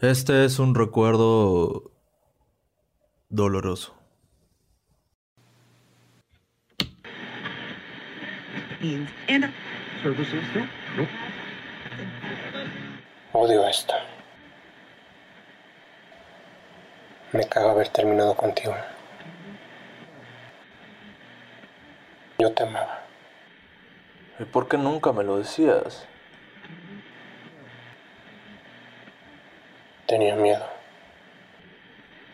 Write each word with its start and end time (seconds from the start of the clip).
Este 0.00 0.44
es 0.44 0.58
un 0.58 0.74
recuerdo 0.74 1.90
doloroso. 3.30 3.94
Odio 13.32 13.66
esto. 13.66 13.94
Me 17.32 17.48
cago 17.48 17.70
haber 17.70 17.88
terminado 17.88 18.36
contigo. 18.36 18.76
Yo 22.38 22.52
te 22.52 22.64
amaba. 22.64 23.02
¿Y 24.38 24.44
por 24.44 24.68
qué 24.68 24.76
nunca 24.76 25.12
me 25.12 25.24
lo 25.24 25.38
decías? 25.38 26.06
Tenía 30.06 30.36
miedo. 30.36 30.64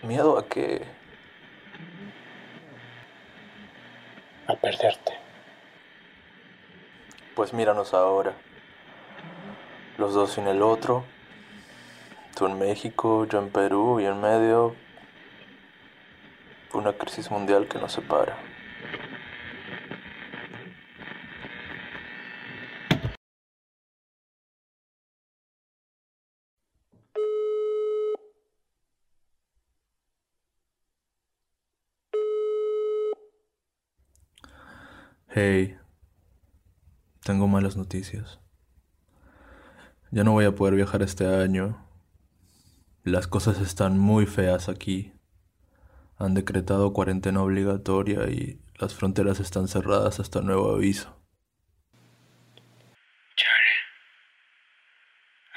¿Miedo 0.03 0.37
a 0.37 0.47
qué? 0.47 0.85
A 4.47 4.55
perderte. 4.57 5.13
Pues 7.35 7.55
míranos 7.55 7.95
ahora. 7.95 8.35
Los 9.97 10.13
dos 10.13 10.33
sin 10.33 10.49
el 10.49 10.61
otro. 10.61 11.05
Tú 12.37 12.45
en 12.47 12.59
México, 12.59 13.27
yo 13.27 13.39
en 13.39 13.49
Perú 13.49 14.01
y 14.01 14.05
en 14.05 14.21
medio 14.21 14.77
una 16.75 16.93
crisis 16.93 17.31
mundial 17.31 17.69
que 17.69 17.79
nos 17.79 17.93
separa. 17.93 18.37
Hey, 35.35 35.79
tengo 37.25 37.49
malas 37.49 37.75
noticias. 37.75 38.39
Ya 40.11 40.25
no 40.25 40.33
voy 40.33 40.45
a 40.45 40.53
poder 40.53 40.75
viajar 40.75 41.01
este 41.01 41.25
año. 41.25 41.89
Las 43.03 43.29
cosas 43.29 43.59
están 43.59 43.99
muy 43.99 44.27
feas 44.27 44.69
aquí. 44.69 45.15
Han 46.19 46.35
decretado 46.35 46.93
cuarentena 46.93 47.41
obligatoria 47.41 48.29
y 48.29 48.61
las 48.75 48.95
fronteras 48.95 49.41
están 49.41 49.69
cerradas 49.69 50.21
hasta 50.21 50.43
nuevo 50.43 50.75
aviso. 50.75 51.19
Chale. 53.35 53.73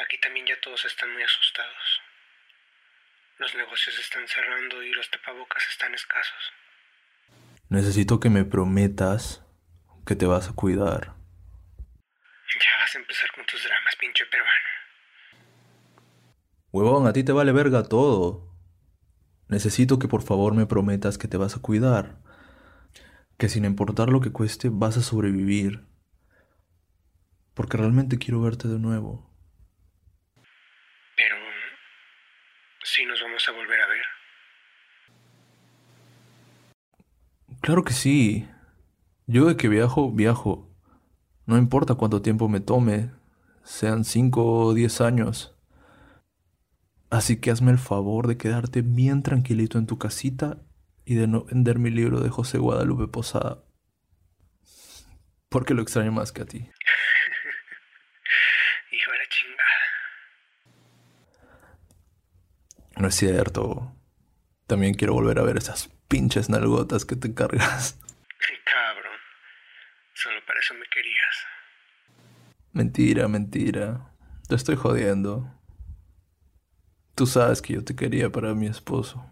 Aquí 0.05 0.17
también 0.21 0.45
ya 0.45 0.55
todos 0.61 0.85
están 0.85 1.11
muy 1.11 1.23
asustados. 1.23 1.99
Los 3.39 3.53
negocios 3.55 3.99
están 3.99 4.25
cerrando 4.25 4.81
y 4.81 4.93
los 4.93 5.11
tapabocas 5.11 5.67
están 5.69 5.93
escasos. 5.93 6.53
Necesito 7.67 8.21
que 8.21 8.29
me 8.29 8.45
prometas 8.45 9.44
que 10.05 10.15
te 10.15 10.25
vas 10.25 10.49
a 10.49 10.53
cuidar. 10.53 11.15
Ya 12.59 12.79
vas 12.79 12.95
a 12.95 12.99
empezar 12.99 13.31
con 13.33 13.45
tus 13.45 13.63
dramas, 13.63 13.95
pinche 13.99 14.25
peruano. 14.27 14.51
Huevón, 16.71 17.07
a 17.07 17.13
ti 17.13 17.23
te 17.23 17.31
vale 17.31 17.51
verga 17.51 17.83
todo. 17.83 18.53
Necesito 19.47 19.99
que 19.99 20.07
por 20.07 20.21
favor 20.21 20.53
me 20.53 20.65
prometas 20.65 21.17
que 21.17 21.27
te 21.27 21.37
vas 21.37 21.55
a 21.55 21.61
cuidar. 21.61 22.17
Que 23.37 23.49
sin 23.49 23.65
importar 23.65 24.09
lo 24.09 24.21
que 24.21 24.31
cueste, 24.31 24.69
vas 24.71 24.97
a 24.97 25.01
sobrevivir. 25.01 25.85
Porque 27.53 27.77
realmente 27.77 28.17
quiero 28.17 28.41
verte 28.41 28.67
de 28.67 28.79
nuevo. 28.79 29.29
Pero... 31.15 31.35
Sí 32.83 33.05
nos 33.05 33.21
vamos 33.21 33.47
a 33.49 33.51
volver 33.51 33.81
a 33.81 33.87
ver. 33.87 34.05
Claro 37.61 37.83
que 37.83 37.93
sí. 37.93 38.47
Yo 39.27 39.45
de 39.45 39.57
que 39.57 39.67
viajo, 39.67 40.11
viajo. 40.11 40.71
No 41.47 41.57
importa 41.57 41.95
cuánto 41.95 42.21
tiempo 42.21 42.47
me 42.47 42.59
tome, 42.59 43.11
sean 43.63 44.03
5 44.05 44.45
o 44.45 44.73
10 44.73 45.01
años. 45.01 45.55
Así 47.09 47.39
que 47.39 47.49
hazme 47.49 47.71
el 47.71 47.79
favor 47.79 48.27
de 48.27 48.37
quedarte 48.37 48.81
bien 48.83 49.23
tranquilito 49.23 49.77
en 49.79 49.87
tu 49.87 49.97
casita 49.97 50.61
y 51.05 51.15
de 51.15 51.27
no 51.27 51.45
vender 51.45 51.79
mi 51.79 51.89
libro 51.89 52.19
de 52.19 52.29
José 52.29 52.59
Guadalupe 52.59 53.07
Posada. 53.07 53.63
Porque 55.49 55.73
lo 55.73 55.81
extraño 55.81 56.11
más 56.11 56.31
que 56.31 56.43
a 56.43 56.45
ti. 56.45 56.57
Hijo 58.91 59.11
de 59.11 59.17
la 59.17 59.25
chingada. 59.29 59.65
No 62.97 63.07
es 63.07 63.15
cierto. 63.15 63.95
También 64.67 64.93
quiero 64.93 65.13
volver 65.13 65.39
a 65.39 65.43
ver 65.43 65.57
esas 65.57 65.89
pinches 66.07 66.49
nalgotas 66.49 67.05
que 67.05 67.15
te 67.15 67.33
cargas. 67.33 67.99
Solo 70.25 70.39
para 70.47 70.59
eso 70.59 70.73
me 70.73 70.87
querías. 70.87 71.45
Mentira, 72.73 73.27
mentira. 73.27 74.11
Te 74.47 74.55
estoy 74.55 74.75
jodiendo. 74.75 75.53
Tú 77.13 77.27
sabes 77.27 77.61
que 77.61 77.73
yo 77.73 77.83
te 77.83 77.95
quería 77.95 78.31
para 78.31 78.55
mi 78.55 78.65
esposo. 78.65 79.23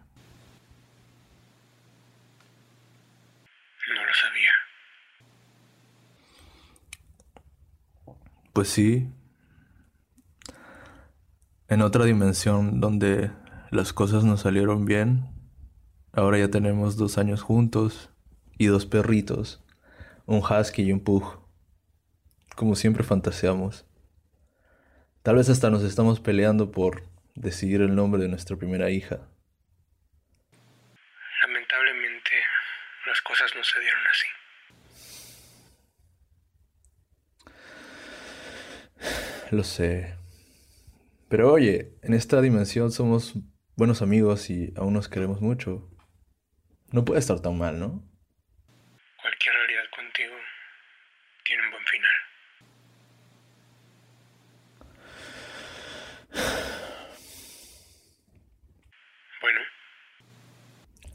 No 3.88 4.06
lo 4.06 4.14
sabía. 4.14 4.52
Pues 8.54 8.68
sí. 8.68 9.10
En 11.70 11.82
otra 11.82 12.06
dimensión 12.06 12.80
donde 12.80 13.32
las 13.72 13.94
cosas 13.94 14.26
nos 14.26 14.42
salieron 14.42 14.86
bien, 14.86 15.28
ahora 16.12 16.38
ya 16.38 16.52
tenemos 16.52 16.98
dos 16.98 17.18
años 17.18 17.42
juntos 17.42 18.12
y 18.60 18.68
dos 18.68 18.86
perritos, 18.86 19.63
un 20.26 20.40
husky 20.40 20.84
y 20.84 20.92
un 20.92 21.04
pug. 21.04 21.24
Como 22.56 22.76
siempre 22.76 23.04
fantaseamos. 23.04 23.86
Tal 25.22 25.36
vez 25.36 25.50
hasta 25.50 25.70
nos 25.70 25.84
estamos 25.84 26.20
peleando 26.20 26.72
por 26.72 27.04
decidir 27.36 27.82
el 27.82 27.96
nombre 27.96 28.22
de 28.22 28.28
nuestra 28.28 28.58
primera 28.58 28.90
hija. 28.90 29.28
Lamentablemente, 31.42 32.32
las 33.08 33.22
cosas 33.22 33.52
no 33.56 33.64
se 33.64 33.80
dieron 33.80 34.02
así. 34.12 34.28
Lo 39.52 39.64
sé. 39.64 40.16
Pero 41.30 41.52
oye, 41.52 41.98
en 42.02 42.14
esta 42.14 42.42
dimensión 42.42 42.92
somos 42.92 43.34
buenos 43.76 44.02
amigos 44.02 44.50
y 44.50 44.74
aún 44.76 44.94
nos 44.94 45.10
queremos 45.10 45.42
mucho. 45.42 45.90
No 46.92 47.06
puede 47.06 47.20
estar 47.20 47.40
tan 47.40 47.58
mal, 47.58 47.80
¿no? 47.80 48.04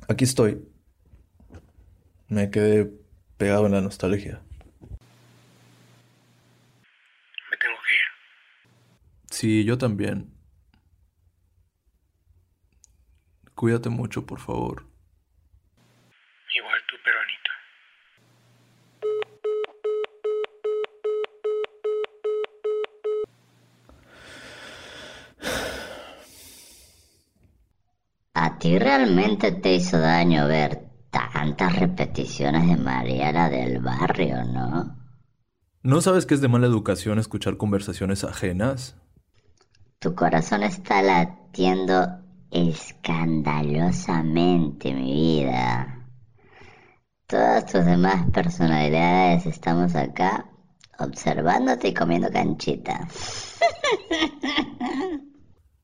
Aquí 0.09 0.25
estoy. 0.25 0.67
Me 2.29 2.51
quedé 2.51 2.91
pegado 3.37 3.67
en 3.67 3.73
la 3.73 3.83
nostalgia. 3.83 4.41
me 7.51 7.57
tengo 7.59 7.77
que 7.87 7.95
ir. 7.95 8.01
Sí, 9.31 9.65
yo 9.65 9.77
también. 9.77 10.33
Cuídate 13.55 13.91
mucho, 13.91 14.25
por 14.25 14.41
favor. 14.41 14.87
Hizo 29.89 30.01
daño 30.01 30.47
ver 30.47 30.87
tantas 31.11 31.79
repeticiones 31.79 32.69
de 32.69 32.77
María 32.77 33.33
la 33.33 33.49
del 33.49 33.81
barrio, 33.81 34.45
no? 34.45 34.99
¿No 35.83 36.03
sabes 36.03 36.27
que 36.27 36.35
es 36.35 36.43
de 36.43 36.49
mala 36.49 36.67
educación 36.67 37.19
escuchar 37.19 37.57
conversaciones 37.57 38.23
ajenas? 38.23 38.97
Tu 39.99 40.15
corazón 40.15 40.63
está 40.63 41.01
latiendo 41.01 42.07
escandalosamente, 42.51 44.93
mi 44.93 45.15
vida. 45.15 46.07
Todas 47.27 47.65
tus 47.65 47.87
demás 47.87 48.27
personalidades 48.31 49.47
estamos 49.47 49.95
acá 49.95 50.51
observándote 50.99 51.89
y 51.89 51.95
comiendo 51.95 52.31
canchita. 52.31 53.09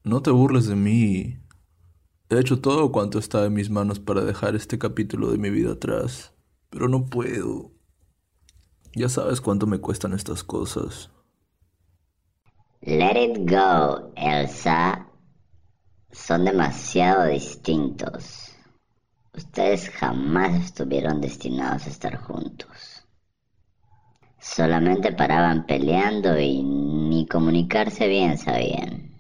No 0.06 0.20
te 0.20 0.30
burles 0.30 0.66
de 0.66 0.76
mí. 0.76 1.38
He 2.34 2.40
hecho 2.40 2.60
todo 2.60 2.90
cuanto 2.90 3.20
está 3.20 3.44
en 3.44 3.52
mis 3.52 3.70
manos 3.70 4.00
para 4.00 4.24
dejar 4.24 4.56
este 4.56 4.76
capítulo 4.76 5.30
de 5.30 5.38
mi 5.38 5.50
vida 5.50 5.74
atrás, 5.74 6.34
pero 6.68 6.88
no 6.88 7.06
puedo. 7.06 7.70
Ya 8.92 9.08
sabes 9.08 9.40
cuánto 9.40 9.68
me 9.68 9.78
cuestan 9.78 10.14
estas 10.14 10.42
cosas. 10.42 11.10
Let 12.80 13.22
it 13.22 13.48
go, 13.48 14.12
Elsa. 14.16 15.06
son 16.10 16.44
demasiado 16.44 17.26
distintos. 17.26 18.52
Ustedes 19.32 19.88
jamás 19.90 20.60
estuvieron 20.60 21.20
destinados 21.20 21.86
a 21.86 21.90
estar 21.90 22.16
juntos. 22.16 23.06
Solamente 24.40 25.12
paraban 25.12 25.66
peleando 25.66 26.36
y 26.36 26.64
ni 26.64 27.28
comunicarse 27.28 28.08
bien 28.08 28.38
sabían. 28.38 29.14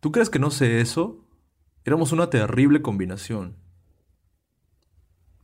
¿Tú 0.00 0.12
crees 0.12 0.28
que 0.28 0.38
no 0.38 0.50
sé 0.50 0.82
eso? 0.82 1.25
Éramos 1.86 2.10
una 2.10 2.28
terrible 2.28 2.82
combinación. 2.82 3.54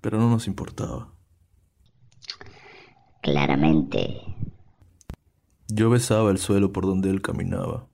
Pero 0.01 0.19
no 0.19 0.29
nos 0.29 0.49
importaba. 0.49 1.15
Claramente. 3.21 4.21
Yo 5.69 5.89
besaba 5.89 6.33
el 6.33 6.39
suelo 6.39 6.73
por 6.73 6.85
donde 6.85 7.11
él 7.11 7.23
caminaba. 7.23 7.87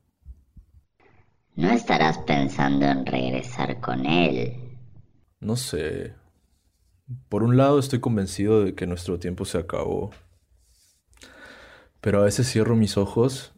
No 1.57 1.71
estarás 1.71 2.17
pensando 2.19 2.87
en 2.87 3.05
regresar 3.05 3.81
con 3.81 4.07
él. 4.07 4.79
No 5.41 5.57
sé. 5.57 6.15
Por 7.29 7.43
un 7.43 7.59
lado 7.59 7.79
estoy 7.79 8.01
convencido 8.01 8.65
de 8.65 8.75
que 8.75 8.87
nuestro 8.87 9.19
tiempo 9.19 9.45
se 9.45 9.59
acabó. 9.59 10.11
Pero 12.01 12.21
a 12.21 12.25
veces 12.25 12.51
cierro 12.51 12.77
mis 12.77 12.97
ojos 12.97 13.53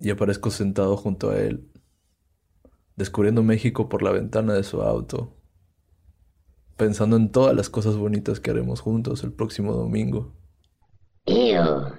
y 0.00 0.10
aparezco 0.10 0.50
sentado 0.50 0.96
junto 0.96 1.30
a 1.30 1.38
él, 1.38 1.70
descubriendo 2.96 3.42
México 3.42 3.88
por 3.88 4.02
la 4.02 4.12
ventana 4.12 4.54
de 4.54 4.62
su 4.62 4.82
auto, 4.82 5.34
pensando 6.76 7.16
en 7.16 7.30
todas 7.30 7.54
las 7.54 7.70
cosas 7.70 7.96
bonitas 7.96 8.40
que 8.40 8.50
haremos 8.50 8.80
juntos 8.80 9.24
el 9.24 9.32
próximo 9.32 9.72
domingo. 9.72 10.32
Ew. 11.26 11.92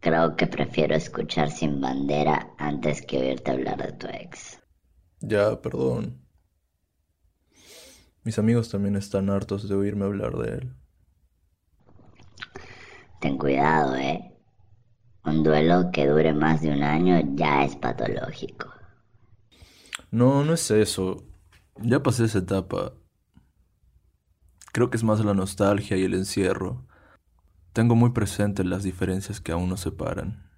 Creo 0.00 0.36
que 0.36 0.46
prefiero 0.46 0.94
escuchar 0.94 1.50
sin 1.50 1.80
bandera 1.80 2.54
antes 2.58 3.02
que 3.02 3.18
oírte 3.18 3.50
hablar 3.50 3.76
de 3.78 3.92
tu 3.92 4.06
ex. 4.06 4.58
Ya, 5.20 5.60
perdón. 5.60 6.22
Mis 8.24 8.38
amigos 8.38 8.70
también 8.70 8.96
están 8.96 9.28
hartos 9.28 9.68
de 9.68 9.74
oírme 9.74 10.04
hablar 10.06 10.36
de 10.36 10.54
él. 10.54 10.74
Ten 13.20 13.36
cuidado, 13.36 13.96
eh. 13.96 14.34
Un 15.24 15.42
duelo 15.42 15.90
que 15.92 16.06
dure 16.06 16.32
más 16.32 16.62
de 16.62 16.70
un 16.70 16.82
año 16.82 17.20
ya 17.34 17.64
es 17.64 17.76
patológico. 17.76 18.79
No, 20.10 20.44
no 20.44 20.54
es 20.54 20.70
eso. 20.70 21.24
Ya 21.76 22.02
pasé 22.02 22.24
esa 22.24 22.38
etapa. 22.38 22.92
Creo 24.72 24.90
que 24.90 24.96
es 24.96 25.04
más 25.04 25.24
la 25.24 25.34
nostalgia 25.34 25.96
y 25.96 26.04
el 26.04 26.14
encierro. 26.14 26.86
Tengo 27.72 27.94
muy 27.94 28.10
presentes 28.10 28.66
las 28.66 28.82
diferencias 28.82 29.40
que 29.40 29.52
aún 29.52 29.68
nos 29.68 29.80
separan. 29.80 30.50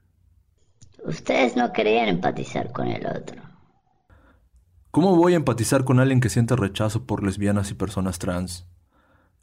Ustedes 1.04 1.56
no 1.56 1.72
querían 1.72 2.08
empatizar 2.08 2.72
con 2.72 2.88
el 2.88 3.06
otro. 3.06 3.42
¿Cómo 4.90 5.16
voy 5.16 5.32
a 5.32 5.36
empatizar 5.36 5.84
con 5.84 6.00
alguien 6.00 6.20
que 6.20 6.28
siente 6.28 6.54
rechazo 6.54 7.06
por 7.06 7.24
lesbianas 7.24 7.70
y 7.70 7.74
personas 7.74 8.18
trans? 8.18 8.66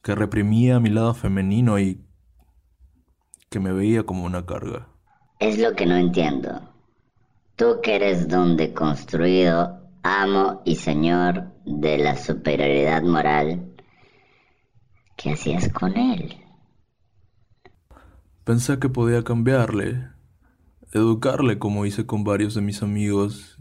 Que 0.03 0.15
reprimía 0.15 0.79
mi 0.79 0.89
lado 0.89 1.13
femenino 1.13 1.79
y 1.79 2.05
que 3.49 3.59
me 3.59 3.73
veía 3.73 4.03
como 4.03 4.25
una 4.25 4.45
carga. 4.45 4.87
Es 5.39 5.57
lo 5.57 5.73
que 5.75 5.85
no 5.85 5.95
entiendo. 5.95 6.61
Tú 7.55 7.79
que 7.81 7.95
eres 7.95 8.27
don 8.27 8.55
deconstruido, 8.55 9.78
amo 10.03 10.61
y 10.65 10.75
señor 10.75 11.53
de 11.65 11.97
la 11.97 12.15
superioridad 12.15 13.03
moral, 13.03 13.75
¿qué 15.15 15.31
hacías 15.31 15.69
con 15.69 15.97
él? 15.97 16.37
Pensé 18.43 18.79
que 18.79 18.89
podía 18.89 19.23
cambiarle, 19.23 20.07
educarle 20.91 21.59
como 21.59 21.85
hice 21.85 22.05
con 22.05 22.23
varios 22.23 22.55
de 22.55 22.61
mis 22.61 22.81
amigos 22.81 23.57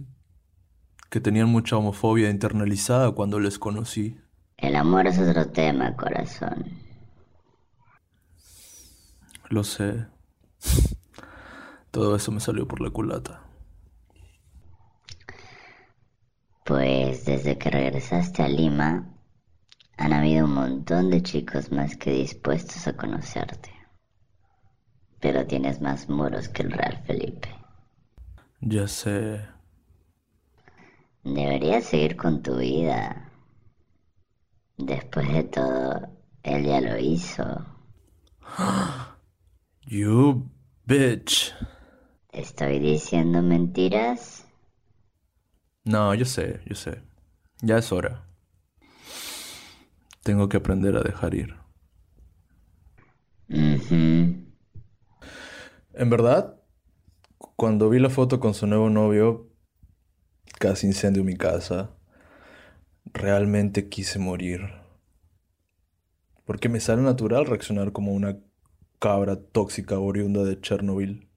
que 1.10 1.20
tenían 1.20 1.48
mucha 1.48 1.76
homofobia 1.76 2.30
internalizada 2.30 3.12
cuando 3.12 3.40
les 3.40 3.58
conocí. 3.58 4.18
El 4.56 4.76
amor 4.76 5.06
es 5.06 5.18
otro 5.18 5.48
tema, 5.48 5.94
corazón. 5.96 6.64
Lo 9.48 9.64
sé. 9.64 10.06
Todo 11.90 12.16
eso 12.16 12.32
me 12.32 12.40
salió 12.40 12.68
por 12.68 12.80
la 12.80 12.90
culata. 12.90 13.47
Pues 16.68 17.24
desde 17.24 17.56
que 17.56 17.70
regresaste 17.70 18.42
a 18.42 18.48
Lima, 18.48 19.08
han 19.96 20.12
habido 20.12 20.44
un 20.44 20.52
montón 20.52 21.08
de 21.08 21.22
chicos 21.22 21.72
más 21.72 21.96
que 21.96 22.10
dispuestos 22.10 22.86
a 22.86 22.94
conocerte. 22.94 23.70
Pero 25.18 25.46
tienes 25.46 25.80
más 25.80 26.10
muros 26.10 26.50
que 26.50 26.64
el 26.64 26.72
Real 26.72 27.02
Felipe. 27.06 27.48
Ya 28.60 28.86
sé. 28.86 29.40
Deberías 31.24 31.84
seguir 31.84 32.18
con 32.18 32.42
tu 32.42 32.58
vida. 32.58 33.32
Después 34.76 35.32
de 35.32 35.44
todo, 35.44 36.06
él 36.42 36.66
ya 36.66 36.82
lo 36.82 36.98
hizo. 36.98 37.64
You 39.86 40.50
bitch. 40.84 41.54
¿Estoy 42.30 42.78
diciendo 42.78 43.40
mentiras? 43.40 44.37
No, 45.88 46.14
yo 46.14 46.26
sé, 46.26 46.60
yo 46.66 46.74
sé. 46.74 47.00
Ya 47.62 47.78
es 47.78 47.92
hora. 47.92 48.26
Tengo 50.22 50.50
que 50.50 50.58
aprender 50.58 50.94
a 50.98 51.00
dejar 51.00 51.34
ir. 51.34 51.54
En 53.48 54.50
verdad, 55.94 56.60
cuando 57.56 57.88
vi 57.88 58.00
la 58.00 58.10
foto 58.10 58.38
con 58.38 58.52
su 58.52 58.66
nuevo 58.66 58.90
novio, 58.90 59.50
casi 60.58 60.86
incendio 60.86 61.24
mi 61.24 61.38
casa. 61.38 61.96
Realmente 63.06 63.88
quise 63.88 64.18
morir. 64.18 64.68
Porque 66.44 66.68
me 66.68 66.80
sale 66.80 67.00
natural 67.00 67.46
reaccionar 67.46 67.92
como 67.92 68.12
una 68.12 68.36
cabra 68.98 69.40
tóxica 69.40 69.98
oriunda 69.98 70.44
de 70.44 70.60
Chernobyl. 70.60 71.27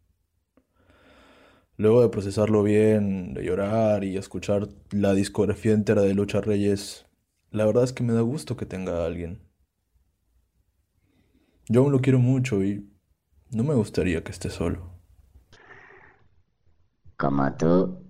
Luego 1.78 2.02
de 2.02 2.10
procesarlo 2.10 2.64
bien, 2.64 3.34
de 3.34 3.44
llorar 3.44 4.04
y 4.04 4.18
escuchar 4.18 4.68
la 4.92 5.14
discografía 5.14 5.74
entera 5.74 6.02
de 6.02 6.14
Lucha 6.14 6.42
Reyes, 6.42 7.06
la 7.50 7.66
verdad 7.66 7.84
es 7.84 7.94
que 7.94 8.04
me 8.04 8.14
da 8.14 8.22
gusto 8.22 8.56
que 8.56 8.66
tenga 8.66 9.02
a 9.02 9.06
alguien. 9.06 9.42
Yo 11.68 11.82
aún 11.82 11.92
lo 11.92 12.02
quiero 12.02 12.20
mucho 12.20 12.64
y 12.64 12.90
no 13.50 13.64
me 13.64 13.74
gustaría 13.74 14.24
que 14.24 14.32
esté 14.32 14.50
solo. 14.50 14.92
Como 17.18 17.54
tú 17.56 18.04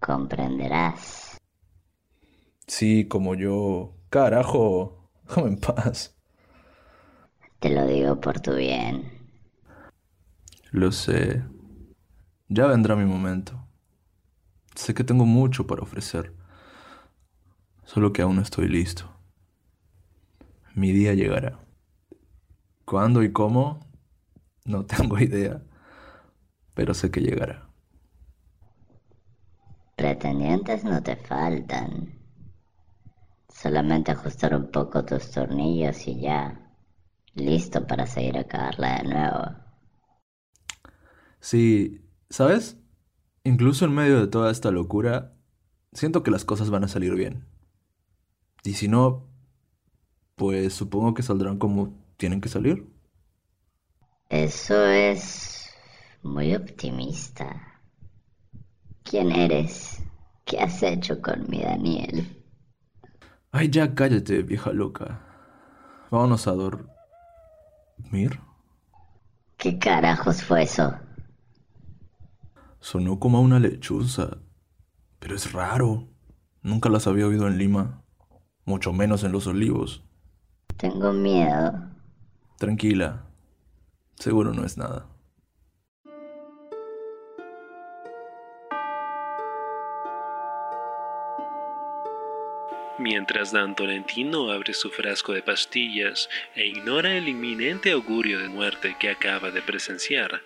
comprenderás. 0.00 1.36
Sí, 2.66 3.06
como 3.08 3.34
yo. 3.34 3.96
Carajo, 4.10 5.10
déjame 5.28 5.48
en 5.48 5.60
paz. 5.60 6.16
Te 7.60 7.70
lo 7.70 7.86
digo 7.86 8.20
por 8.20 8.40
tu 8.40 8.54
bien. 8.54 9.10
Lo 10.72 10.92
sé. 10.92 11.42
Ya 12.50 12.66
vendrá 12.66 12.96
mi 12.96 13.06
momento. 13.06 13.66
Sé 14.74 14.94
que 14.94 15.04
tengo 15.04 15.24
mucho 15.26 15.66
para 15.66 15.82
ofrecer. 15.82 16.34
Solo 17.84 18.12
que 18.12 18.22
aún 18.22 18.36
no 18.36 18.42
estoy 18.42 18.68
listo. 18.68 19.04
Mi 20.74 20.90
día 20.92 21.14
llegará. 21.14 21.60
¿Cuándo 22.84 23.22
y 23.22 23.32
cómo? 23.32 23.80
No 24.64 24.84
tengo 24.86 25.18
idea. 25.18 25.62
Pero 26.74 26.94
sé 26.94 27.10
que 27.12 27.20
llegará. 27.20 27.70
Pretendientes 29.96 30.82
no 30.82 31.00
te 31.00 31.14
faltan. 31.14 32.12
Solamente 33.48 34.10
ajustar 34.10 34.54
un 34.56 34.70
poco 34.72 35.04
tus 35.04 35.30
tornillos 35.30 36.08
y 36.08 36.20
ya. 36.22 36.58
Listo 37.34 37.86
para 37.86 38.06
seguir 38.06 38.38
a 38.38 38.44
cagarla 38.44 38.98
de 38.98 39.04
nuevo. 39.04 39.42
Sí, 41.40 42.00
¿sabes? 42.30 42.78
Incluso 43.44 43.84
en 43.86 43.94
medio 43.94 44.20
de 44.20 44.28
toda 44.28 44.50
esta 44.52 44.70
locura, 44.72 45.34
siento 45.92 46.22
que 46.24 46.30
las 46.32 46.44
cosas 46.46 46.70
van 46.70 46.84
a 46.84 46.88
salir 46.88 47.14
bien. 47.16 47.46
Y 48.64 48.74
si 48.74 48.88
no, 48.88 49.28
pues 50.36 50.74
supongo 50.74 51.14
que 51.14 51.22
saldrán 51.22 51.58
como 51.58 51.94
tienen 52.16 52.40
que 52.40 52.48
salir. 52.48 52.86
Eso 54.30 54.82
es 54.86 55.68
muy 56.22 56.54
optimista. 56.54 57.82
¿Quién 59.02 59.30
eres? 59.32 59.98
¿Qué 60.46 60.58
has 60.58 60.82
hecho 60.82 61.20
con 61.20 61.46
mi 61.50 61.60
Daniel? 61.60 62.26
Ay, 63.52 63.70
ya 63.70 63.94
cállate, 63.94 64.42
vieja 64.42 64.72
loca. 64.72 65.20
Vámonos 66.10 66.46
a 66.48 66.52
dormir. 66.52 66.90
¿Qué 69.56 69.78
carajos 69.78 70.42
fue 70.42 70.64
eso? 70.64 70.92
Sonó 72.80 73.18
como 73.18 73.38
a 73.38 73.40
una 73.40 73.60
lechuza, 73.60 74.38
pero 75.18 75.36
es 75.36 75.52
raro. 75.52 76.08
Nunca 76.62 76.88
las 76.88 77.06
había 77.06 77.26
oído 77.26 77.46
en 77.46 77.58
Lima, 77.58 78.02
mucho 78.64 78.92
menos 78.92 79.22
en 79.22 79.32
los 79.32 79.46
olivos. 79.46 80.02
Tengo 80.76 81.12
miedo. 81.12 81.72
Tranquila, 82.58 83.24
seguro 84.16 84.52
no 84.52 84.64
es 84.64 84.76
nada. 84.76 85.06
Mientras 92.98 93.50
Dan 93.50 93.74
Tolentino 93.74 94.50
abre 94.50 94.74
su 94.74 94.90
frasco 94.90 95.32
de 95.32 95.42
pastillas 95.42 96.28
e 96.54 96.66
ignora 96.66 97.16
el 97.16 97.28
inminente 97.28 97.92
augurio 97.92 98.38
de 98.38 98.50
muerte 98.50 98.94
que 99.00 99.08
acaba 99.08 99.50
de 99.50 99.62
presenciar, 99.62 100.42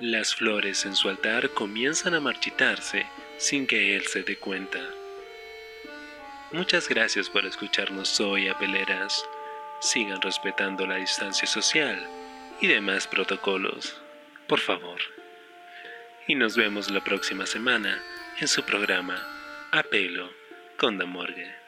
las 0.00 0.34
flores 0.34 0.84
en 0.86 0.96
su 0.96 1.08
altar 1.08 1.50
comienzan 1.50 2.14
a 2.14 2.20
marchitarse 2.20 3.06
sin 3.38 3.66
que 3.66 3.96
él 3.96 4.06
se 4.06 4.22
dé 4.22 4.36
cuenta. 4.36 4.80
Muchas 6.52 6.88
gracias 6.88 7.30
por 7.30 7.46
escucharnos 7.46 8.20
hoy, 8.20 8.48
apeleras. 8.48 9.24
Sigan 9.80 10.20
respetando 10.20 10.86
la 10.86 10.96
distancia 10.96 11.46
social 11.46 12.08
y 12.60 12.66
demás 12.66 13.06
protocolos, 13.06 14.00
por 14.48 14.60
favor. 14.60 15.00
Y 16.26 16.34
nos 16.34 16.56
vemos 16.56 16.90
la 16.90 17.02
próxima 17.02 17.46
semana 17.46 18.02
en 18.40 18.48
su 18.48 18.62
programa 18.62 19.20
Apelo 19.72 20.30
con 20.76 20.98
la 20.98 21.04
Morgue. 21.04 21.63